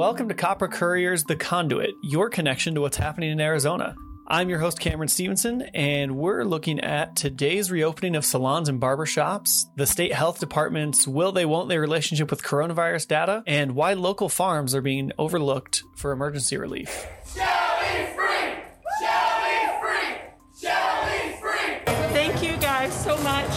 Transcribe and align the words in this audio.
Welcome 0.00 0.28
to 0.28 0.34
Copper 0.34 0.66
Courier's 0.66 1.24
The 1.24 1.36
Conduit, 1.36 1.90
your 2.02 2.30
connection 2.30 2.74
to 2.74 2.80
what's 2.80 2.96
happening 2.96 3.32
in 3.32 3.38
Arizona. 3.38 3.94
I'm 4.26 4.48
your 4.48 4.58
host, 4.58 4.80
Cameron 4.80 5.10
Stevenson, 5.10 5.60
and 5.74 6.16
we're 6.16 6.42
looking 6.42 6.80
at 6.80 7.16
today's 7.16 7.70
reopening 7.70 8.16
of 8.16 8.24
salons 8.24 8.70
and 8.70 8.80
barbershops, 8.80 9.66
the 9.76 9.86
state 9.86 10.14
health 10.14 10.40
department's 10.40 11.06
will 11.06 11.32
they 11.32 11.44
won't 11.44 11.68
they 11.68 11.76
relationship 11.76 12.30
with 12.30 12.42
coronavirus 12.42 13.08
data, 13.08 13.42
and 13.46 13.74
why 13.74 13.92
local 13.92 14.30
farms 14.30 14.74
are 14.74 14.80
being 14.80 15.12
overlooked 15.18 15.82
for 15.96 16.12
emergency 16.12 16.56
relief. 16.56 17.06
Shall 17.34 17.80
be 17.80 18.06
free! 18.14 18.54
Shall 19.02 19.42
be 19.44 19.82
free! 19.82 20.16
Shall 20.62 21.04
be 21.04 21.36
free! 21.42 21.94
Thank 22.14 22.42
you 22.42 22.56
guys 22.56 22.98
so 23.04 23.18
much. 23.18 23.50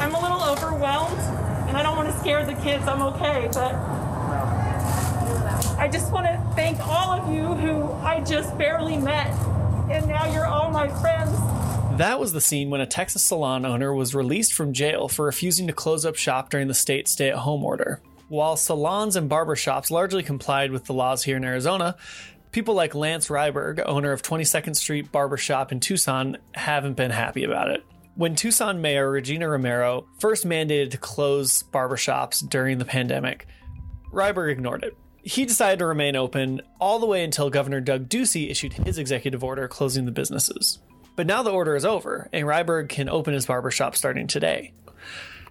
I'm 0.00 0.16
a 0.16 0.20
little 0.20 0.42
overwhelmed 0.42 1.20
and 1.68 1.76
I 1.76 1.84
don't 1.84 1.96
want 1.96 2.12
to 2.12 2.18
scare 2.18 2.44
the 2.44 2.54
kids. 2.54 2.88
I'm 2.88 3.00
okay, 3.00 3.48
but 3.52 3.91
I 5.82 5.88
just 5.88 6.12
want 6.12 6.26
to 6.26 6.40
thank 6.54 6.78
all 6.86 7.10
of 7.10 7.34
you 7.34 7.42
who 7.42 7.90
I 8.06 8.20
just 8.20 8.56
barely 8.56 8.96
met, 8.96 9.26
and 9.90 10.06
now 10.06 10.32
you're 10.32 10.46
all 10.46 10.70
my 10.70 10.86
friends. 10.86 11.32
That 11.98 12.20
was 12.20 12.32
the 12.32 12.40
scene 12.40 12.70
when 12.70 12.80
a 12.80 12.86
Texas 12.86 13.24
salon 13.24 13.66
owner 13.66 13.92
was 13.92 14.14
released 14.14 14.52
from 14.52 14.72
jail 14.72 15.08
for 15.08 15.24
refusing 15.24 15.66
to 15.66 15.72
close 15.72 16.06
up 16.06 16.14
shop 16.14 16.50
during 16.50 16.68
the 16.68 16.72
state 16.72 17.08
stay 17.08 17.30
at 17.30 17.38
home 17.38 17.64
order. 17.64 18.00
While 18.28 18.56
salons 18.56 19.16
and 19.16 19.28
barbershops 19.28 19.90
largely 19.90 20.22
complied 20.22 20.70
with 20.70 20.84
the 20.84 20.94
laws 20.94 21.24
here 21.24 21.36
in 21.36 21.42
Arizona, 21.42 21.96
people 22.52 22.74
like 22.74 22.94
Lance 22.94 23.26
Ryberg, 23.26 23.82
owner 23.84 24.12
of 24.12 24.22
22nd 24.22 24.76
Street 24.76 25.10
Barbershop 25.10 25.72
in 25.72 25.80
Tucson, 25.80 26.36
haven't 26.54 26.94
been 26.94 27.10
happy 27.10 27.42
about 27.42 27.70
it. 27.70 27.84
When 28.14 28.36
Tucson 28.36 28.82
Mayor 28.82 29.10
Regina 29.10 29.48
Romero 29.48 30.06
first 30.20 30.46
mandated 30.46 30.92
to 30.92 30.98
close 30.98 31.64
barbershops 31.64 32.48
during 32.48 32.78
the 32.78 32.84
pandemic, 32.84 33.48
Ryberg 34.12 34.52
ignored 34.52 34.84
it 34.84 34.96
he 35.22 35.44
decided 35.44 35.78
to 35.78 35.86
remain 35.86 36.16
open 36.16 36.60
all 36.80 36.98
the 36.98 37.06
way 37.06 37.22
until 37.22 37.48
Governor 37.48 37.80
Doug 37.80 38.08
Ducey 38.08 38.50
issued 38.50 38.72
his 38.72 38.98
executive 38.98 39.44
order 39.44 39.68
closing 39.68 40.04
the 40.04 40.12
businesses. 40.12 40.80
But 41.14 41.26
now 41.26 41.42
the 41.42 41.50
order 41.52 41.76
is 41.76 41.84
over, 41.84 42.28
and 42.32 42.46
Ryberg 42.46 42.88
can 42.88 43.08
open 43.08 43.34
his 43.34 43.46
barbershop 43.46 43.94
starting 43.94 44.26
today. 44.26 44.72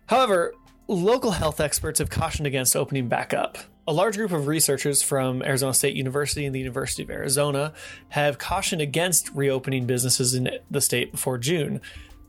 However, 0.07 0.53
local 0.87 1.31
health 1.31 1.61
experts 1.61 1.99
have 1.99 2.09
cautioned 2.09 2.47
against 2.47 2.75
opening 2.75 3.07
back 3.07 3.33
up. 3.33 3.57
A 3.87 3.93
large 3.93 4.17
group 4.17 4.31
of 4.31 4.47
researchers 4.47 5.01
from 5.01 5.41
Arizona 5.41 5.73
State 5.73 5.95
University 5.95 6.45
and 6.45 6.53
the 6.53 6.59
University 6.59 7.03
of 7.03 7.09
Arizona 7.09 7.73
have 8.09 8.37
cautioned 8.37 8.81
against 8.81 9.33
reopening 9.33 9.85
businesses 9.85 10.33
in 10.33 10.49
the 10.69 10.81
state 10.81 11.11
before 11.11 11.37
June. 11.37 11.81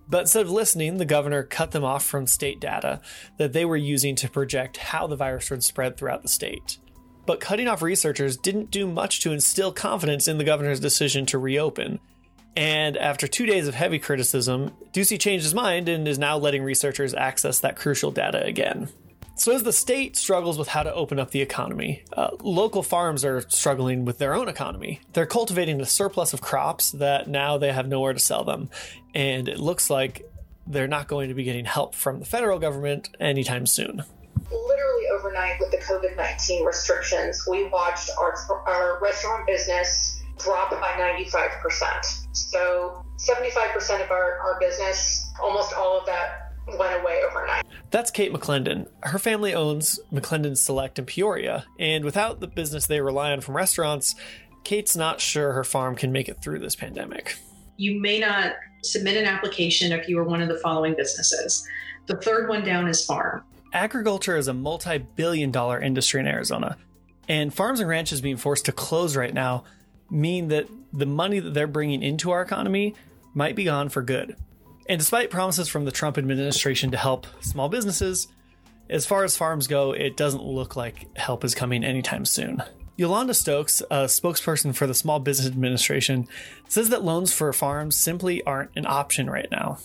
But 0.09 0.23
instead 0.23 0.47
of 0.47 0.51
listening, 0.51 0.98
the 0.98 1.05
governor 1.05 1.43
cut 1.43 1.73
them 1.73 1.85
off 1.85 2.05
from 2.05 2.27
state 2.27 2.61
data 2.61 3.01
that 3.39 3.53
they 3.53 3.65
were 3.65 3.77
using 3.77 4.15
to 4.17 4.31
project 4.31 4.77
how 4.77 5.07
the 5.07 5.17
virus 5.17 5.51
would 5.51 5.65
spread 5.65 5.97
throughout 5.97 6.23
the 6.23 6.29
state. 6.29 6.79
But 7.27 7.41
cutting 7.41 7.69
off 7.69 7.83
researchers 7.83 8.37
didn't 8.37 8.70
do 8.70 8.87
much 8.87 9.20
to 9.20 9.33
instill 9.33 9.73
confidence 9.73 10.27
in 10.27 10.39
the 10.39 10.45
governor's 10.45 10.81
decision 10.81 11.27
to 11.27 11.39
reopen. 11.39 12.01
And 12.56 12.97
after 12.97 13.27
two 13.27 13.47
days 13.47 13.67
of 13.67 13.75
heavy 13.75 13.98
criticism, 13.98 14.73
Ducey 14.92 15.19
changed 15.19 15.45
his 15.45 15.55
mind 15.55 15.89
and 15.89 16.06
is 16.06 16.19
now 16.19 16.37
letting 16.37 16.62
researchers 16.62 17.14
access 17.14 17.61
that 17.61 17.77
crucial 17.77 18.11
data 18.11 18.45
again. 18.45 18.89
So, 19.34 19.53
as 19.53 19.62
the 19.62 19.73
state 19.73 20.17
struggles 20.17 20.59
with 20.59 20.69
how 20.69 20.83
to 20.83 20.92
open 20.92 21.19
up 21.19 21.31
the 21.31 21.41
economy, 21.41 22.05
uh, 22.12 22.33
local 22.42 22.83
farms 22.83 23.25
are 23.25 23.41
struggling 23.48 24.05
with 24.05 24.19
their 24.19 24.34
own 24.34 24.47
economy. 24.47 25.01
They're 25.14 25.25
cultivating 25.25 25.81
a 25.81 25.86
surplus 25.86 26.34
of 26.34 26.42
crops 26.42 26.91
that 26.92 27.29
now 27.29 27.57
they 27.57 27.73
have 27.73 27.89
nowhere 27.89 28.12
to 28.12 28.19
sell 28.19 28.45
them. 28.45 28.69
And 29.14 29.48
it 29.48 29.59
looks 29.59 29.89
like 29.89 30.31
they're 30.67 30.86
not 30.86 31.09
going 31.09 31.29
to 31.29 31.34
be 31.34 31.45
getting 31.45 31.64
help 31.64 31.95
from 31.95 32.20
the 32.20 32.27
federal 32.27 32.59
government 32.59 33.09
anytime 33.19 33.67
soon 33.67 34.05
overnight 35.33 35.61
with 35.61 35.71
the 35.71 35.79
COVID 35.79 36.17
19 36.17 36.65
restrictions, 36.65 37.45
we 37.49 37.69
watched 37.69 38.11
our, 38.19 38.35
our 38.67 38.99
restaurant 39.01 39.47
business 39.47 40.23
drop 40.39 40.71
by 40.71 41.20
95%. 41.31 42.27
So 42.33 43.05
75% 43.19 44.05
of 44.05 44.11
our, 44.11 44.39
our 44.39 44.59
business, 44.61 45.31
almost 45.41 45.73
all 45.75 46.01
of 46.01 46.07
that 46.07 46.53
went 46.79 47.01
away 47.01 47.21
overnight. 47.29 47.65
That's 47.91 48.11
Kate 48.11 48.33
McClendon. 48.33 48.89
Her 49.03 49.19
family 49.19 49.55
owns 49.55 50.01
McClendon 50.13 50.57
Select 50.57 50.98
in 50.98 51.07
Peoria, 51.07 51.65
and 51.79 52.05
without 52.05 52.41
the 52.41 52.47
business 52.47 52.87
they 52.87 53.01
rely 53.01 53.33
on 53.33 53.41
from 53.41 53.57
restaurants, 53.57 54.15
Kate's 54.65 54.97
not 54.97 55.21
sure 55.21 55.53
her 55.53 55.65
farm 55.65 55.97
can 55.97 56.13
make 56.13 56.29
it 56.29 56.41
through 56.42 56.61
this 56.61 56.77
pandemic. 56.77 57.37
You 57.77 58.01
may 58.01 58.19
not 58.19 58.55
submit 58.85 59.17
an 59.17 59.25
application 59.25 59.92
if 59.92 60.09
you 60.09 60.19
are 60.19 60.25
one 60.25 60.41
of 60.41 60.48
the 60.48 60.59
following 60.59 60.95
businesses. 60.97 61.67
The 62.07 62.17
third 62.17 62.48
one 62.48 62.65
down 62.65 62.89
is 62.89 63.05
farm 63.05 63.45
agriculture 63.73 64.37
is 64.37 64.49
a 64.49 64.55
multi 64.55 64.99
billion 64.99 65.51
dollar 65.51 65.81
industry 65.81 66.21
in 66.21 66.27
Arizona. 66.27 66.77
And 67.29 67.55
farms 67.55 67.81
and 67.81 67.89
ranches 67.89 68.21
being 68.21 68.37
forced 68.37 68.67
to 68.67 68.73
close 68.73 69.17
right 69.17 69.33
now 69.33 69.65
mean 70.11 70.49
that 70.49 70.67
the 70.93 71.07
money 71.07 71.41
that 71.41 71.55
they're 71.55 71.67
bringing 71.67 72.03
into 72.03 72.31
our 72.31 72.43
economy 72.43 72.95
might 73.35 73.57
be 73.57 73.65
gone 73.65 73.89
for 73.89 74.03
good. 74.03 74.37
And 74.89 74.99
despite 74.99 75.31
promises 75.31 75.69
from 75.69 75.85
the 75.85 75.93
Trump 75.93 76.19
administration 76.19 76.91
to 76.91 76.97
help 76.97 77.27
small 77.41 77.69
businesses, 77.69 78.29
as 78.91 79.07
far 79.07 79.25
as 79.25 79.37
farms 79.37 79.69
go, 79.69 79.93
it 79.93 80.17
doesn't 80.17 80.45
look 80.45 80.77
like 80.77 81.17
help 81.17 81.45
is 81.45 81.55
coming 81.55 81.85
anytime 81.85 82.25
soon. 82.25 82.63
Yolanda 82.97 83.33
Stokes, 83.33 83.81
a 83.91 84.05
spokesperson 84.05 84.75
for 84.75 84.87
the 84.87 84.95
Small 84.95 85.19
Business 85.19 85.49
Administration, 85.49 86.29
says 86.69 86.91
that 86.91 87.03
loans 87.03 87.33
for 87.33 87.51
farms 87.53 87.97
simply 87.97 88.43
aren't 88.45 88.71
an 88.77 88.87
option 88.87 89.31
right 89.31 89.51
now. 89.51 89.79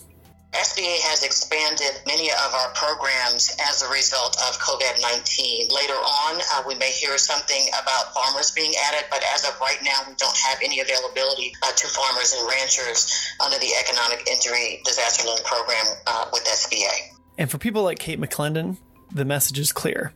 SBA 0.52 1.00
has 1.04 1.22
expanded 1.22 2.00
many 2.06 2.30
of 2.30 2.54
our 2.54 2.70
programs 2.74 3.54
as 3.68 3.82
a 3.82 3.88
result 3.90 4.36
of 4.48 4.58
COVID 4.58 5.00
19. 5.02 5.68
Later 5.68 5.92
on, 5.92 6.40
uh, 6.54 6.62
we 6.66 6.74
may 6.76 6.90
hear 6.90 7.18
something 7.18 7.68
about 7.82 8.14
farmers 8.14 8.50
being 8.52 8.72
added, 8.88 9.04
but 9.10 9.22
as 9.34 9.44
of 9.44 9.60
right 9.60 9.78
now, 9.84 10.00
we 10.08 10.14
don't 10.16 10.36
have 10.36 10.58
any 10.64 10.80
availability 10.80 11.52
uh, 11.62 11.72
to 11.72 11.86
farmers 11.88 12.32
and 12.32 12.48
ranchers 12.48 13.12
under 13.44 13.58
the 13.58 13.70
Economic 13.78 14.26
Injury 14.26 14.80
Disaster 14.84 15.26
Loan 15.26 15.38
Program 15.44 15.86
uh, 16.06 16.26
with 16.32 16.44
SBA. 16.44 17.12
And 17.36 17.50
for 17.50 17.58
people 17.58 17.82
like 17.82 17.98
Kate 17.98 18.18
McClendon, 18.18 18.78
the 19.12 19.24
message 19.24 19.58
is 19.58 19.72
clear 19.72 20.12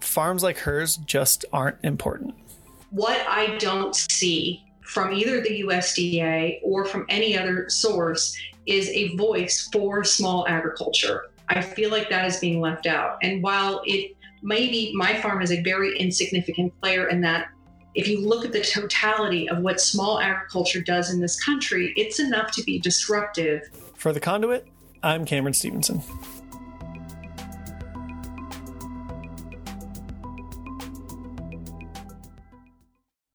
farms 0.00 0.42
like 0.42 0.58
hers 0.58 0.96
just 0.96 1.44
aren't 1.52 1.78
important. 1.82 2.34
What 2.90 3.24
I 3.28 3.56
don't 3.58 3.94
see 3.94 4.64
from 4.92 5.10
either 5.14 5.40
the 5.40 5.62
USDA 5.62 6.60
or 6.62 6.84
from 6.84 7.06
any 7.08 7.36
other 7.36 7.66
source 7.70 8.36
is 8.66 8.90
a 8.90 9.16
voice 9.16 9.70
for 9.72 10.04
small 10.04 10.46
agriculture. 10.46 11.30
I 11.48 11.62
feel 11.62 11.90
like 11.90 12.10
that 12.10 12.26
is 12.26 12.38
being 12.38 12.60
left 12.60 12.86
out. 12.86 13.16
And 13.22 13.42
while 13.42 13.80
it 13.86 14.14
maybe 14.42 14.92
my 14.94 15.18
farm 15.20 15.40
is 15.40 15.50
a 15.50 15.62
very 15.62 15.98
insignificant 15.98 16.78
player 16.80 17.08
in 17.08 17.22
that, 17.22 17.48
if 17.94 18.06
you 18.06 18.20
look 18.20 18.44
at 18.44 18.52
the 18.52 18.60
totality 18.60 19.48
of 19.48 19.58
what 19.58 19.80
small 19.80 20.20
agriculture 20.20 20.82
does 20.82 21.10
in 21.10 21.20
this 21.20 21.42
country, 21.42 21.94
it's 21.96 22.20
enough 22.20 22.50
to 22.52 22.62
be 22.62 22.78
disruptive. 22.78 23.70
For 23.96 24.12
the 24.12 24.20
conduit, 24.20 24.68
I'm 25.02 25.24
Cameron 25.24 25.54
Stevenson. 25.54 26.02